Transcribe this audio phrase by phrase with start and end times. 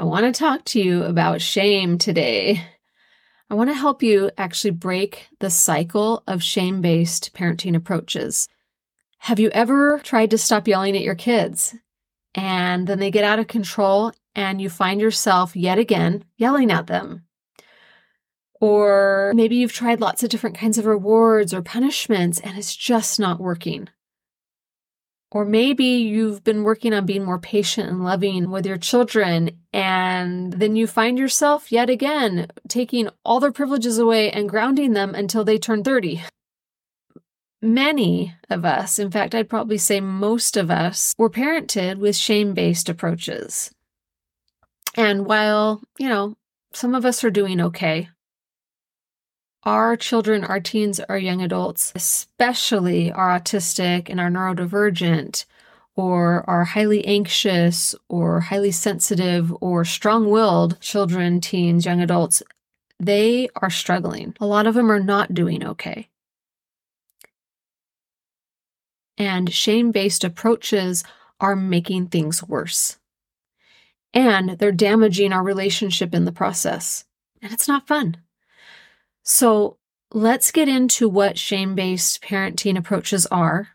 [0.00, 2.64] I want to talk to you about shame today.
[3.50, 8.48] I want to help you actually break the cycle of shame based parenting approaches.
[9.18, 11.74] Have you ever tried to stop yelling at your kids
[12.34, 16.86] and then they get out of control and you find yourself yet again yelling at
[16.86, 17.26] them?
[18.58, 23.20] Or maybe you've tried lots of different kinds of rewards or punishments and it's just
[23.20, 23.90] not working.
[25.32, 30.52] Or maybe you've been working on being more patient and loving with your children, and
[30.54, 35.44] then you find yourself yet again taking all their privileges away and grounding them until
[35.44, 36.22] they turn 30.
[37.62, 42.54] Many of us, in fact, I'd probably say most of us, were parented with shame
[42.54, 43.70] based approaches.
[44.96, 46.36] And while, you know,
[46.72, 48.08] some of us are doing okay,
[49.64, 55.44] our children, our teens, our young adults, especially our autistic and our neurodivergent,
[55.96, 62.42] or our highly anxious or highly sensitive or strong willed children, teens, young adults,
[62.98, 64.34] they are struggling.
[64.40, 66.08] A lot of them are not doing okay.
[69.18, 71.04] And shame based approaches
[71.40, 72.98] are making things worse.
[74.14, 77.04] And they're damaging our relationship in the process.
[77.42, 78.16] And it's not fun.
[79.30, 79.76] So
[80.12, 83.68] let's get into what shame based parenting approaches are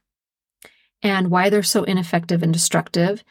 [1.02, 3.24] and why they're so ineffective and destructive.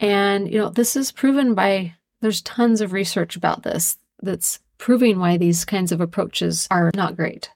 [0.00, 5.20] And, you know, this is proven by, there's tons of research about this that's proving
[5.20, 7.48] why these kinds of approaches are not great.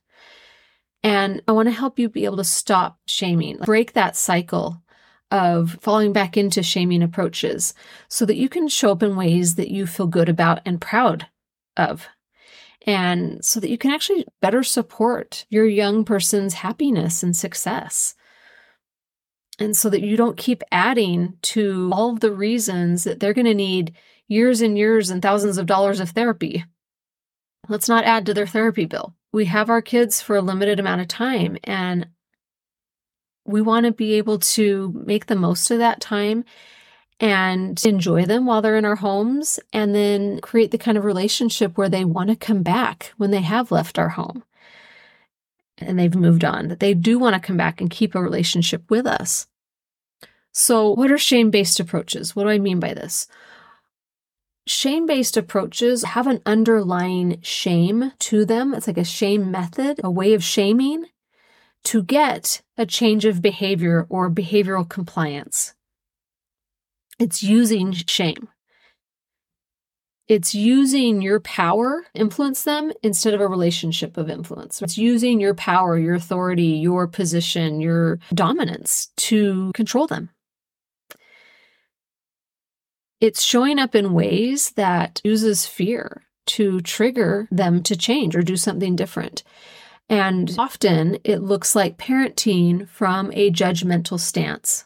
[1.02, 4.82] And I want to help you be able to stop shaming, break that cycle
[5.32, 7.75] of falling back into shaming approaches
[8.06, 11.26] so that you can show up in ways that you feel good about and proud
[11.76, 12.06] of
[12.86, 18.14] and so that you can actually better support your young person's happiness and success.
[19.58, 23.46] And so that you don't keep adding to all of the reasons that they're going
[23.46, 23.96] to need
[24.28, 26.64] years and years and thousands of dollars of therapy.
[27.69, 29.14] Let's not add to their therapy bill.
[29.32, 32.06] We have our kids for a limited amount of time, and
[33.44, 36.44] we want to be able to make the most of that time
[37.19, 41.77] and enjoy them while they're in our homes and then create the kind of relationship
[41.77, 44.44] where they want to come back when they have left our home
[45.78, 48.91] and they've moved on, that they do want to come back and keep a relationship
[48.91, 49.47] with us.
[50.53, 52.34] So, what are shame based approaches?
[52.34, 53.28] What do I mean by this?
[54.66, 58.75] Shame based approaches have an underlying shame to them.
[58.75, 61.06] It's like a shame method, a way of shaming
[61.84, 65.75] to get a change of behavior or behavioral compliance.
[67.19, 68.49] It's using shame.
[70.28, 74.82] It's using your power influence them instead of a relationship of influence.
[74.82, 80.31] It's using your power, your authority, your position, your dominance to control them.
[83.21, 88.56] It's showing up in ways that uses fear to trigger them to change or do
[88.56, 89.43] something different.
[90.09, 94.84] And often it looks like parenting from a judgmental stance.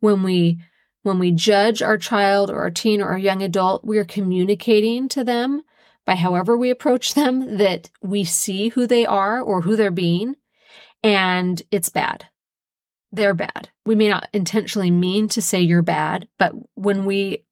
[0.00, 0.60] When we
[1.04, 5.08] when we judge our child or our teen or our young adult, we are communicating
[5.10, 5.62] to them
[6.06, 10.34] by however we approach them that we see who they are or who they're being,
[11.02, 12.26] and it's bad.
[13.12, 13.68] They're bad.
[13.86, 17.44] We may not intentionally mean to say you're bad, but when we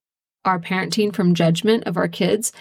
[0.45, 2.53] are parenting from judgment of our kids,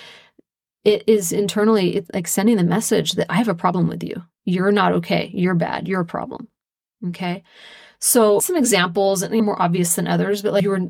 [0.84, 4.24] it is internally like sending the message that I have a problem with you.
[4.46, 5.32] You're not okay.
[5.34, 5.88] You're bad.
[5.88, 6.48] You're a problem.
[7.08, 7.44] Okay.
[8.02, 10.90] So some examples, and more obvious than others, but like you were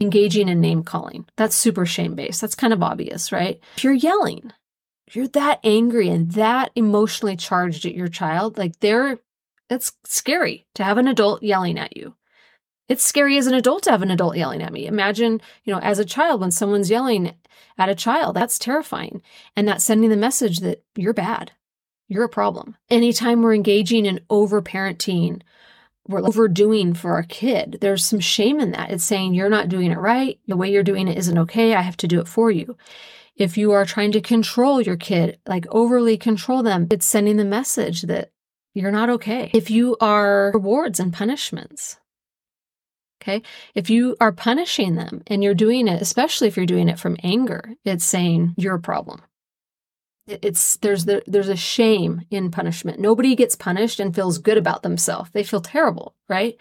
[0.00, 1.24] engaging in name calling.
[1.36, 2.40] That's super shame based.
[2.40, 3.60] That's kind of obvious, right?
[3.76, 4.52] If you're yelling,
[5.12, 9.18] you're that angry and that emotionally charged at your child, like they're,
[9.70, 12.14] it's scary to have an adult yelling at you.
[12.88, 14.86] It's scary as an adult to have an adult yelling at me.
[14.86, 17.34] Imagine, you know, as a child, when someone's yelling
[17.78, 19.22] at a child, that's terrifying.
[19.56, 21.52] And that's sending the message that you're bad.
[22.08, 22.76] You're a problem.
[22.90, 25.42] Anytime we're engaging in over parenting
[26.08, 27.78] we're overdoing for our kid.
[27.80, 28.90] There's some shame in that.
[28.90, 30.38] It's saying you're not doing it right.
[30.48, 31.74] The way you're doing it isn't okay.
[31.74, 32.76] I have to do it for you.
[33.36, 37.44] If you are trying to control your kid, like overly control them, it's sending the
[37.44, 38.30] message that
[38.74, 39.50] you're not okay.
[39.54, 41.98] If you are rewards and punishments,
[43.22, 43.42] Okay.
[43.76, 47.16] If you are punishing them and you're doing it, especially if you're doing it from
[47.22, 49.22] anger, it's saying you're a problem.
[50.26, 53.00] It's there's the there's a shame in punishment.
[53.00, 55.30] Nobody gets punished and feels good about themselves.
[55.30, 56.56] They feel terrible, right?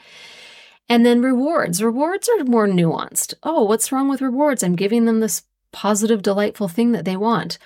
[0.89, 1.83] And then rewards.
[1.83, 3.35] Rewards are more nuanced.
[3.43, 4.63] Oh, what's wrong with rewards?
[4.63, 7.57] I'm giving them this positive, delightful thing that they want.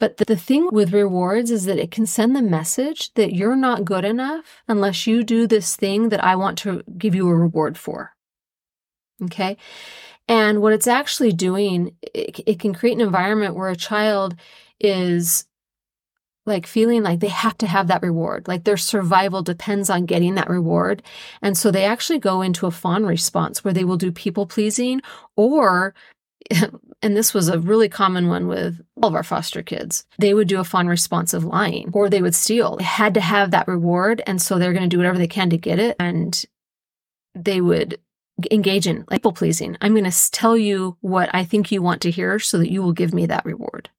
[0.00, 3.84] But the thing with rewards is that it can send the message that you're not
[3.84, 7.78] good enough unless you do this thing that I want to give you a reward
[7.78, 8.14] for.
[9.22, 9.56] Okay.
[10.26, 14.34] And what it's actually doing, it, it can create an environment where a child
[14.80, 15.46] is
[16.46, 20.34] like feeling like they have to have that reward, like their survival depends on getting
[20.34, 21.02] that reward.
[21.40, 25.00] And so they actually go into a fawn response where they will do people pleasing
[25.36, 25.94] or
[27.02, 30.04] and this was a really common one with all of our foster kids.
[30.18, 32.76] They would do a fawn response of lying or they would steal.
[32.76, 34.22] They had to have that reward.
[34.26, 35.96] And so they're going to do whatever they can to get it.
[35.98, 36.44] And
[37.34, 37.98] they would
[38.50, 39.76] engage in like people pleasing.
[39.80, 42.82] I'm going to tell you what I think you want to hear so that you
[42.82, 43.90] will give me that reward.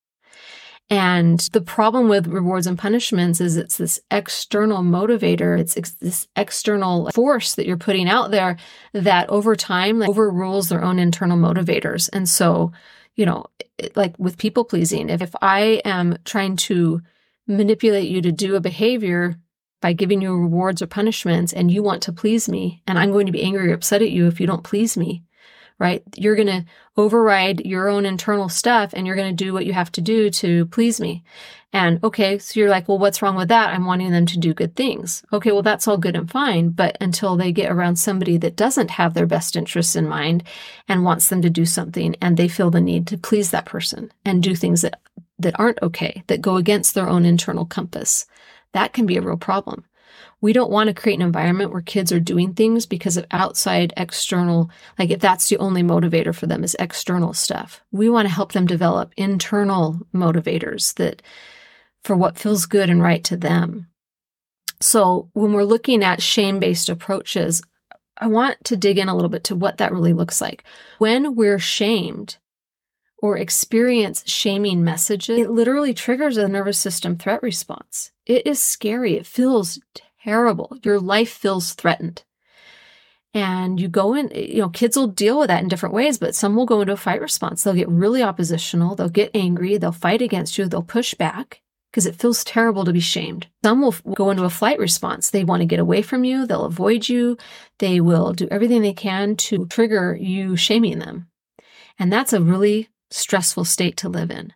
[0.89, 5.59] And the problem with rewards and punishments is it's this external motivator.
[5.59, 8.57] It's ex- this external force that you're putting out there
[8.93, 12.07] that over time like, overrules their own internal motivators.
[12.13, 12.71] And so,
[13.15, 13.47] you know,
[13.79, 17.01] it, like with people pleasing, if, if I am trying to
[17.47, 19.37] manipulate you to do a behavior
[19.81, 23.25] by giving you rewards or punishments and you want to please me, and I'm going
[23.25, 25.23] to be angry or upset at you if you don't please me,
[25.79, 26.03] right?
[26.15, 26.65] You're going to
[26.97, 30.29] override your own internal stuff and you're going to do what you have to do
[30.29, 31.23] to please me.
[31.73, 33.73] And okay, so you're like, well, what's wrong with that?
[33.73, 35.25] I'm wanting them to do good things.
[35.33, 36.69] Okay, well, that's all good and fine.
[36.69, 40.43] But until they get around somebody that doesn't have their best interests in mind
[40.87, 44.09] and wants them to do something and they feel the need to please that person
[44.23, 45.01] and do things that,
[45.37, 48.25] that aren't okay, that go against their own internal compass,
[48.71, 49.83] that can be a real problem.
[50.41, 53.93] We don't want to create an environment where kids are doing things because of outside
[53.97, 54.69] external,
[54.99, 57.81] like if that's the only motivator for them is external stuff.
[57.91, 61.21] We want to help them develop internal motivators that
[62.03, 63.87] for what feels good and right to them.
[64.81, 67.61] So when we're looking at shame based approaches,
[68.17, 70.63] I want to dig in a little bit to what that really looks like.
[70.99, 72.37] When we're shamed,
[73.17, 78.11] or experience shaming messages, it literally triggers a nervous system threat response.
[78.25, 79.13] It is scary.
[79.15, 79.79] It feels
[80.23, 80.77] terrible.
[80.83, 82.23] Your life feels threatened.
[83.33, 86.35] And you go in, you know, kids will deal with that in different ways, but
[86.35, 87.63] some will go into a fight response.
[87.63, 88.95] They'll get really oppositional.
[88.95, 89.77] They'll get angry.
[89.77, 90.67] They'll fight against you.
[90.67, 93.47] They'll push back because it feels terrible to be shamed.
[93.63, 95.29] Some will go into a flight response.
[95.29, 96.45] They want to get away from you.
[96.45, 97.37] They'll avoid you.
[97.79, 101.27] They will do everything they can to trigger you shaming them.
[101.99, 104.53] And that's a really stressful state to live in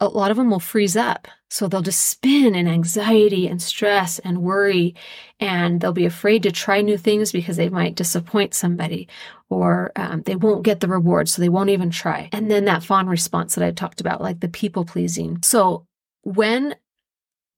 [0.00, 1.28] a lot of them will freeze up.
[1.48, 4.94] So they'll just spin in anxiety and stress and worry,
[5.38, 9.08] and they'll be afraid to try new things because they might disappoint somebody
[9.48, 12.28] or um, they won't get the reward, so they won't even try.
[12.32, 15.38] And then that fawn response that I talked about, like the people pleasing.
[15.42, 15.86] So
[16.22, 16.74] when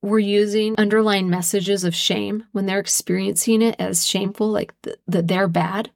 [0.03, 5.23] we're using underlying messages of shame, when they're experiencing it as shameful, like that the,
[5.23, 5.91] they're bad,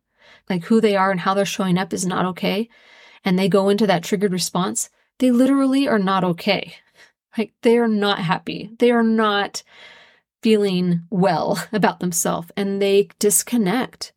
[0.48, 2.70] like who they are and how they're showing up is not okay,
[3.24, 6.74] and they go into that triggered response, they literally are not okay.
[7.36, 8.70] Like they are not happy.
[8.78, 9.62] They are not
[10.42, 14.12] feeling well about themselves and they disconnect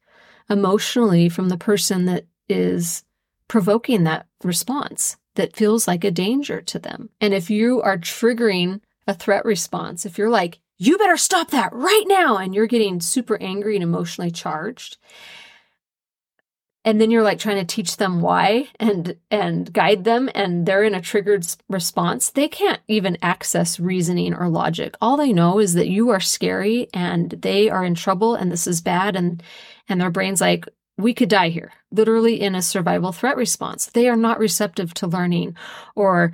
[0.50, 3.04] emotionally from the person that is
[3.48, 7.10] provoking that response that feels like a danger to them.
[7.20, 11.72] And if you are triggering a threat response, if you're like, you better stop that
[11.74, 14.98] right now, and you're getting super angry and emotionally charged,
[16.86, 20.84] and then you're like trying to teach them why and and guide them and they're
[20.84, 22.30] in a triggered response.
[22.30, 24.96] They can't even access reasoning or logic.
[25.02, 28.68] All they know is that you are scary and they are in trouble and this
[28.68, 29.42] is bad and
[29.88, 31.72] and their brains like we could die here.
[31.92, 33.88] Literally in a survival threat response.
[33.88, 35.56] They are not receptive to learning
[35.96, 36.34] or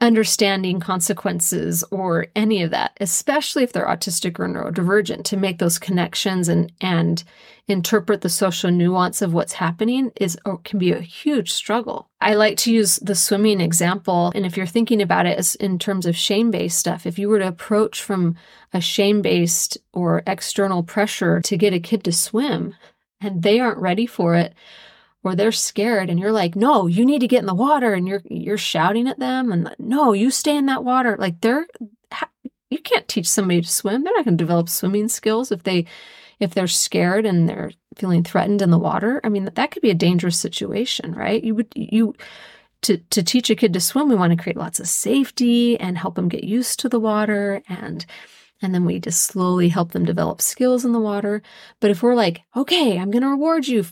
[0.00, 5.78] understanding consequences or any of that, especially if they're autistic or neurodivergent, to make those
[5.78, 7.24] connections and and
[7.68, 12.08] interpret the social nuance of what's happening is can be a huge struggle.
[12.20, 15.78] I like to use the swimming example, and if you're thinking about it as in
[15.78, 18.36] terms of shame-based stuff, if you were to approach from
[18.72, 22.74] a shame-based or external pressure to get a kid to swim
[23.20, 24.54] and they aren't ready for it,
[25.26, 28.06] or they're scared and you're like, "No, you need to get in the water." And
[28.08, 31.66] you're you're shouting at them and "No, you stay in that water." Like they're
[32.70, 34.02] you can't teach somebody to swim.
[34.04, 35.86] They're not going to develop swimming skills if they
[36.40, 39.20] if they're scared and they're feeling threatened in the water.
[39.24, 41.42] I mean, that could be a dangerous situation, right?
[41.42, 42.14] You would you
[42.82, 45.98] to to teach a kid to swim, we want to create lots of safety and
[45.98, 48.06] help them get used to the water and
[48.62, 51.42] And then we just slowly help them develop skills in the water.
[51.80, 53.84] But if we're like, okay, I'm going to reward you,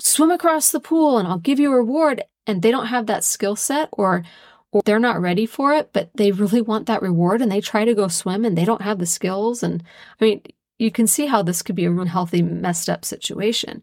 [0.00, 3.24] swim across the pool and I'll give you a reward, and they don't have that
[3.24, 4.24] skill set or
[4.70, 7.86] or they're not ready for it, but they really want that reward and they try
[7.86, 9.62] to go swim and they don't have the skills.
[9.62, 9.82] And
[10.20, 10.42] I mean,
[10.78, 13.82] you can see how this could be a unhealthy, messed up situation.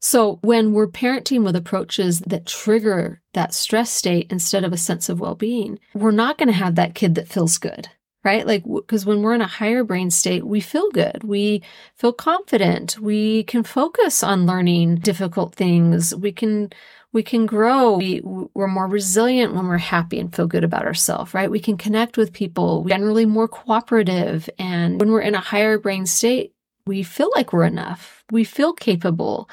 [0.00, 5.08] So when we're parenting with approaches that trigger that stress state instead of a sense
[5.08, 7.88] of well being, we're not going to have that kid that feels good,
[8.24, 8.46] right?
[8.46, 11.22] Like, because when we're in a higher brain state, we feel good.
[11.24, 11.62] We
[11.94, 12.98] feel confident.
[12.98, 16.14] We can focus on learning difficult things.
[16.14, 16.70] We can
[17.12, 17.96] we can grow.
[17.96, 21.50] We, we're more resilient when we're happy and feel good about ourselves, right?
[21.50, 24.50] We can connect with people, generally more cooperative.
[24.58, 26.52] And when we're in a higher brain state,
[26.86, 28.24] we feel like we're enough.
[28.30, 29.48] We feel capable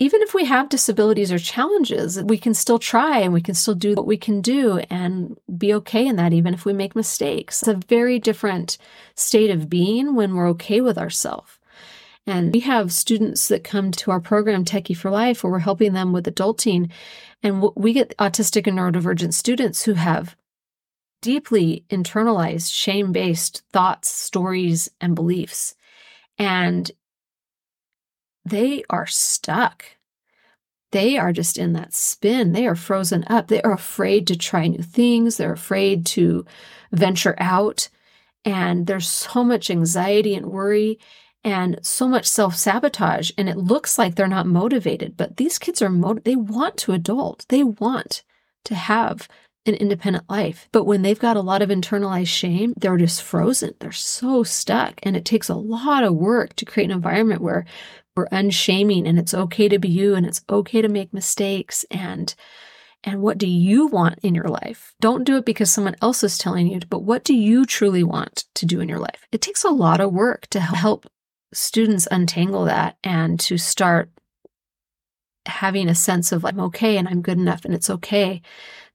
[0.00, 3.74] even if we have disabilities or challenges, we can still try and we can still
[3.74, 7.62] do what we can do and be okay in that, even if we make mistakes.
[7.62, 8.78] It's a very different
[9.16, 11.58] state of being when we're okay with ourselves.
[12.28, 15.94] And we have students that come to our program, Techie for Life, where we're helping
[15.94, 16.90] them with adulting.
[17.42, 20.36] And we get autistic and neurodivergent students who have
[21.22, 25.74] deeply internalized shame based thoughts, stories, and beliefs.
[26.38, 26.88] And
[28.48, 29.84] they are stuck.
[30.90, 32.52] They are just in that spin.
[32.52, 33.48] They are frozen up.
[33.48, 35.36] They are afraid to try new things.
[35.36, 36.46] They're afraid to
[36.92, 37.88] venture out.
[38.44, 40.98] And there's so much anxiety and worry
[41.44, 43.30] and so much self sabotage.
[43.36, 46.24] And it looks like they're not motivated, but these kids are motivated.
[46.24, 48.22] They want to adult, they want
[48.64, 49.28] to have
[49.66, 50.68] an independent life.
[50.72, 53.74] But when they've got a lot of internalized shame, they're just frozen.
[53.80, 54.98] They're so stuck.
[55.02, 57.66] And it takes a lot of work to create an environment where
[58.18, 62.34] we're unshaming and it's okay to be you and it's okay to make mistakes and
[63.04, 64.92] and what do you want in your life?
[65.00, 68.46] Don't do it because someone else is telling you, but what do you truly want
[68.56, 69.24] to do in your life?
[69.30, 71.06] It takes a lot of work to help
[71.54, 74.10] students untangle that and to start
[75.46, 78.42] having a sense of like, I'm okay and I'm good enough and it's okay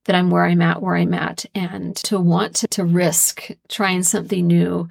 [0.04, 4.04] that I'm where I'm at, where I'm at, and to want to, to risk trying
[4.04, 4.90] something new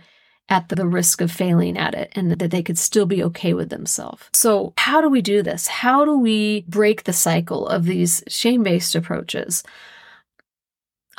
[0.49, 3.71] at the risk of failing at it and that they could still be okay with
[3.71, 4.25] themselves.
[4.35, 5.67] So, how do we do this?
[5.67, 9.63] How do we break the cycle of these shame based approaches?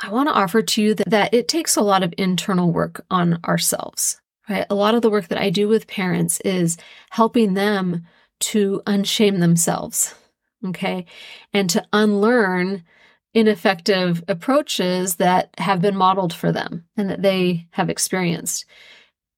[0.00, 3.04] I want to offer to you that, that it takes a lot of internal work
[3.10, 4.66] on ourselves, right?
[4.68, 6.76] A lot of the work that I do with parents is
[7.10, 8.06] helping them
[8.40, 10.14] to unshame themselves,
[10.64, 11.06] okay?
[11.52, 12.84] And to unlearn
[13.32, 18.64] ineffective approaches that have been modeled for them and that they have experienced.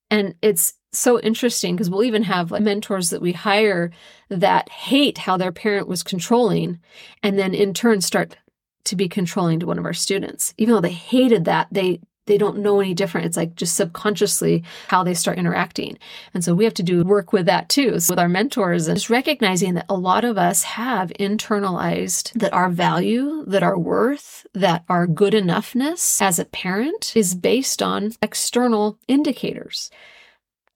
[0.09, 3.91] And it's so interesting because we'll even have mentors that we hire
[4.29, 6.79] that hate how their parent was controlling
[7.21, 8.37] and then in turn start
[8.85, 10.53] to be controlling to one of our students.
[10.57, 13.25] Even though they hated that, they they don't know any different.
[13.25, 15.97] It's like just subconsciously how they start interacting.
[16.33, 18.97] And so we have to do work with that too, so with our mentors and
[18.97, 24.45] just recognizing that a lot of us have internalized that our value, that our worth,
[24.53, 29.89] that our good enoughness as a parent is based on external indicators,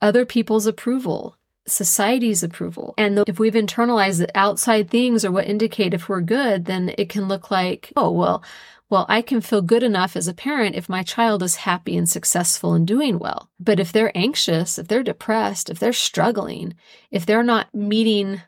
[0.02, 2.94] other people's approval, society's approval.
[2.98, 7.10] And if we've internalized that outside things are what indicate if we're good, then it
[7.10, 8.44] can look like, oh, well,
[8.92, 12.10] well, I can feel good enough as a parent if my child is happy and
[12.10, 13.50] successful and doing well.
[13.58, 16.76] But if they're anxious, if they're depressed, if they're struggling,
[17.10, 18.42] if they're not meeting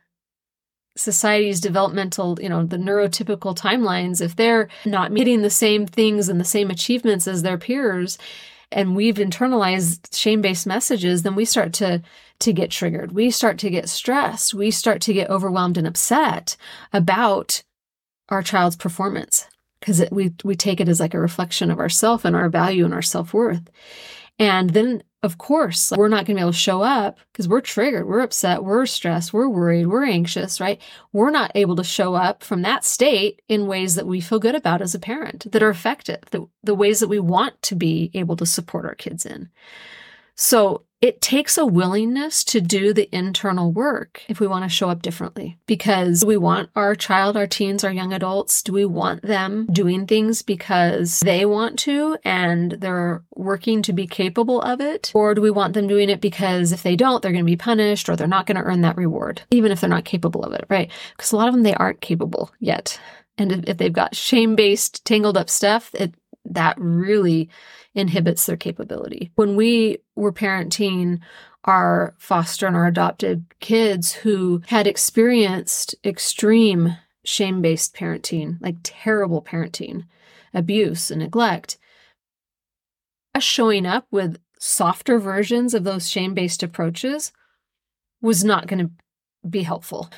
[0.97, 6.41] society's developmental, you know, the neurotypical timelines, if they're not meeting the same things and
[6.41, 8.17] the same achievements as their peers,
[8.69, 12.01] and we've internalized shame-based messages, then we start to
[12.39, 13.13] to get triggered.
[13.13, 14.53] We start to get stressed.
[14.53, 16.57] We start to get overwhelmed and upset
[16.91, 17.63] about
[18.27, 19.47] our child's performance
[19.83, 22.93] because we we take it as like a reflection of ourself and our value and
[22.93, 23.69] our self-worth.
[24.39, 27.61] And then of course, we're not going to be able to show up because we're
[27.61, 30.81] triggered, we're upset, we're stressed, we're worried, we're anxious, right?
[31.13, 34.53] We're not able to show up from that state in ways that we feel good
[34.53, 38.11] about as a parent, that are effective, the, the ways that we want to be
[38.13, 39.49] able to support our kids in.
[40.35, 44.89] So it takes a willingness to do the internal work if we want to show
[44.89, 45.57] up differently.
[45.65, 50.07] Because we want our child, our teens, our young adults, do we want them doing
[50.07, 55.11] things because they want to and they're working to be capable of it?
[55.13, 57.57] Or do we want them doing it because if they don't, they're going to be
[57.57, 60.53] punished or they're not going to earn that reward, even if they're not capable of
[60.53, 60.89] it, right?
[61.17, 62.97] Because a lot of them, they aren't capable yet.
[63.37, 66.13] And if they've got shame based, tangled up stuff, it,
[66.45, 67.49] that really
[67.95, 69.31] inhibits their capability.
[69.35, 71.19] When we were parenting
[71.65, 79.41] our foster and our adopted kids who had experienced extreme shame based parenting, like terrible
[79.41, 80.05] parenting,
[80.53, 81.77] abuse, and neglect,
[83.33, 87.31] us showing up with softer versions of those shame based approaches
[88.21, 88.91] was not going to
[89.47, 90.09] be helpful.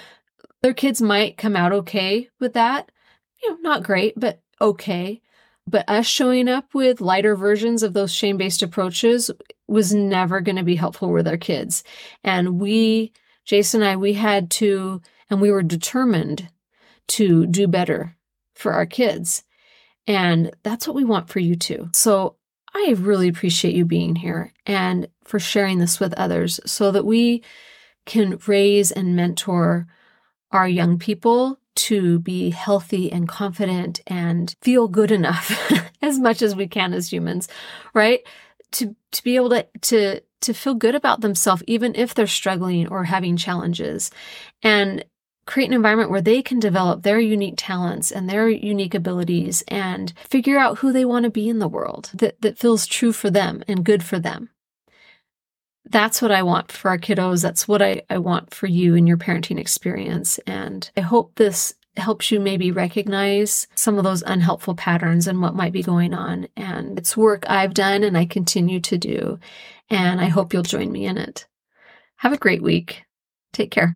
[0.61, 2.91] Their kids might come out okay with that.
[3.43, 5.21] You know, not great, but okay.
[5.67, 9.31] But us showing up with lighter versions of those shame based approaches
[9.67, 11.83] was never going to be helpful with our kids.
[12.23, 13.13] And we,
[13.45, 16.49] Jason and I, we had to, and we were determined
[17.07, 18.15] to do better
[18.53, 19.43] for our kids.
[20.07, 21.89] And that's what we want for you too.
[21.93, 22.35] So
[22.73, 27.43] I really appreciate you being here and for sharing this with others so that we
[28.05, 29.87] can raise and mentor
[30.51, 36.55] our young people to be healthy and confident and feel good enough as much as
[36.55, 37.47] we can as humans,
[37.93, 38.21] right?
[38.73, 42.87] To to be able to to to feel good about themselves even if they're struggling
[42.87, 44.11] or having challenges.
[44.61, 45.05] And
[45.45, 50.13] create an environment where they can develop their unique talents and their unique abilities and
[50.27, 53.29] figure out who they want to be in the world that, that feels true for
[53.29, 54.49] them and good for them.
[55.87, 57.41] That's what I want for our kiddos.
[57.41, 60.39] That's what I, I want for you in your parenting experience.
[60.47, 65.55] And I hope this helps you maybe recognize some of those unhelpful patterns and what
[65.55, 66.47] might be going on.
[66.57, 69.39] And it's work I've done and I continue to do.
[69.89, 71.47] And I hope you'll join me in it.
[72.17, 73.03] Have a great week.
[73.53, 73.95] Take care.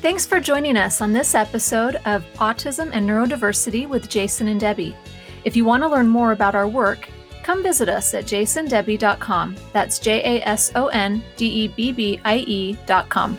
[0.00, 4.96] Thanks for joining us on this episode of Autism and Neurodiversity with Jason and Debbie.
[5.44, 7.08] If you want to learn more about our work,
[7.48, 9.56] come visit us at jasondebbie.com.
[9.72, 13.38] That's J A S O N D E B B I E.com.